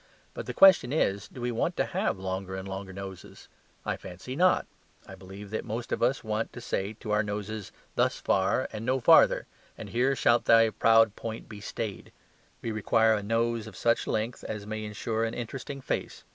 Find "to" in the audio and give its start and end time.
1.77-1.85, 6.53-6.59, 7.01-7.11